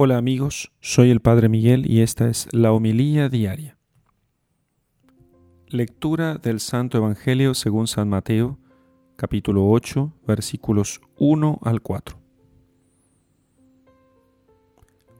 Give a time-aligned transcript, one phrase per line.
[0.00, 3.78] Hola amigos, soy el Padre Miguel y esta es la homilía diaria.
[5.66, 8.60] Lectura del Santo Evangelio según San Mateo,
[9.16, 12.16] capítulo 8, versículos 1 al 4.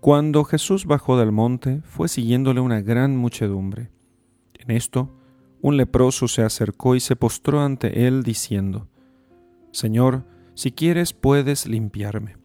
[0.00, 3.90] Cuando Jesús bajó del monte, fue siguiéndole una gran muchedumbre.
[4.54, 5.14] En esto,
[5.60, 8.88] un leproso se acercó y se postró ante él diciendo,
[9.70, 12.41] Señor, si quieres puedes limpiarme.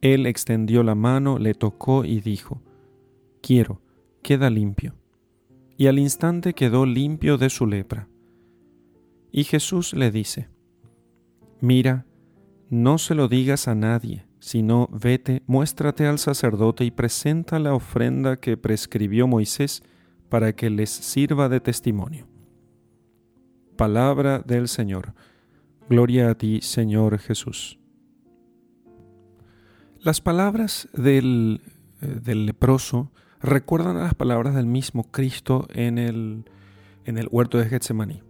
[0.00, 2.62] Él extendió la mano, le tocó y dijo,
[3.40, 3.80] Quiero,
[4.22, 4.94] queda limpio.
[5.76, 8.08] Y al instante quedó limpio de su lepra.
[9.30, 10.48] Y Jesús le dice,
[11.60, 12.06] Mira,
[12.68, 18.36] no se lo digas a nadie, sino vete, muéstrate al sacerdote y presenta la ofrenda
[18.36, 19.82] que prescribió Moisés
[20.28, 22.26] para que les sirva de testimonio.
[23.76, 25.14] Palabra del Señor.
[25.88, 27.78] Gloria a ti, Señor Jesús.
[30.06, 31.62] Las palabras del,
[32.00, 33.10] eh, del, leproso
[33.40, 36.48] recuerdan a las palabras del mismo Cristo en el,
[37.06, 38.22] en el huerto de Getsemaní.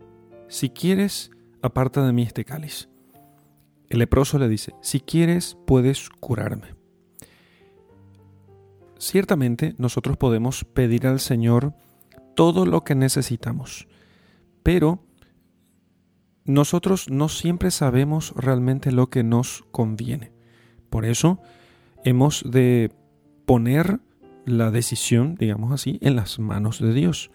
[0.48, 2.88] Si quieres, aparta de mí este cáliz.
[3.91, 6.68] El leproso le dice, si quieres, puedes curarme.
[8.98, 11.74] Ciertamente nosotros podemos pedir al Señor
[12.34, 13.86] todo lo que necesitamos,
[14.62, 15.05] pero
[16.46, 20.33] nosotros no siempre sabemos realmente lo que nos conviene.
[20.88, 21.42] Por eso,
[22.06, 22.92] hemos de
[23.46, 23.98] poner
[24.44, 27.32] la decisión, digamos así, en las manos de Dios.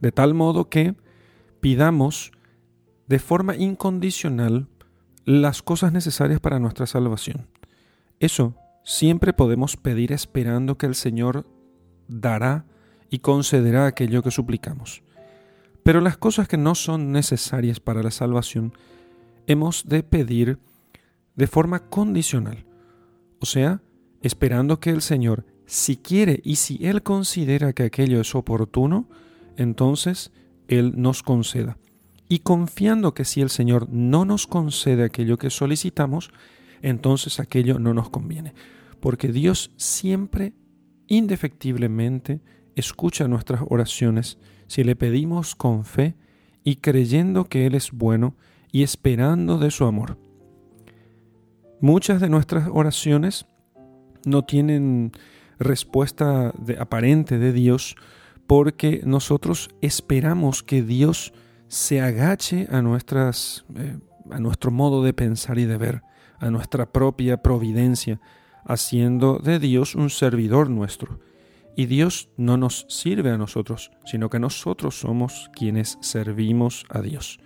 [0.00, 0.94] De tal modo que
[1.60, 2.32] pidamos
[3.06, 4.68] de forma incondicional
[5.26, 7.48] las cosas necesarias para nuestra salvación.
[8.20, 11.46] Eso siempre podemos pedir esperando que el Señor
[12.08, 12.64] dará
[13.10, 15.02] y concederá aquello que suplicamos.
[15.82, 18.72] Pero las cosas que no son necesarias para la salvación,
[19.46, 20.58] hemos de pedir
[21.34, 22.64] de forma condicional.
[23.40, 23.82] O sea,
[24.22, 29.08] esperando que el Señor, si quiere y si Él considera que aquello es oportuno,
[29.56, 30.32] entonces
[30.68, 31.78] Él nos conceda.
[32.28, 36.30] Y confiando que si el Señor no nos concede aquello que solicitamos,
[36.82, 38.54] entonces aquello no nos conviene.
[39.00, 40.52] Porque Dios siempre,
[41.08, 42.40] indefectiblemente,
[42.76, 46.14] escucha nuestras oraciones si le pedimos con fe
[46.62, 48.36] y creyendo que Él es bueno
[48.70, 50.18] y esperando de su amor.
[51.80, 53.46] Muchas de nuestras oraciones
[54.24, 55.12] no tienen
[55.58, 57.96] respuesta aparente de Dios
[58.46, 61.32] porque nosotros esperamos que Dios
[61.68, 63.96] se agache a, nuestras, eh,
[64.30, 66.02] a nuestro modo de pensar y de ver,
[66.40, 68.20] a nuestra propia providencia,
[68.64, 71.20] haciendo de Dios un servidor nuestro.
[71.76, 77.38] Y Dios no nos sirve a nosotros, sino que nosotros somos quienes servimos a Dios.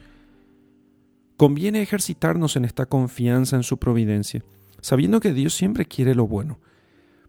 [1.37, 4.43] Conviene ejercitarnos en esta confianza en su providencia
[4.85, 6.61] sabiendo que Dios siempre quiere lo bueno,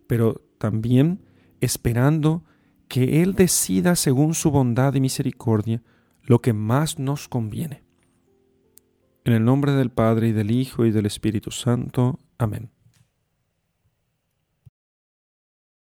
[0.08, 1.22] pero también
[1.62, 2.44] esperando
[2.90, 5.82] que Él decida según su bondad y misericordia
[6.22, 7.82] lo que más nos conviene.
[9.24, 12.20] En el nombre del Padre y del Hijo y del Espíritu Santo.
[12.38, 12.72] Amén.